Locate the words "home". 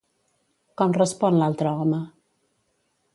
1.83-2.01